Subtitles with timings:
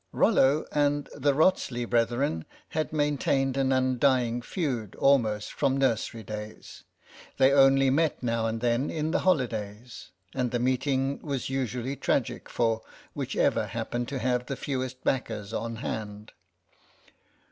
[0.11, 6.81] Rollo and the Wrotsley brethren had maintained an undying feud almost from nursery days.
[7.37, 12.49] They only met now and then in the holidays, and the meeting was usually tragic
[12.49, 12.81] for
[13.13, 16.31] whichever happened to have the fewest backers on hand.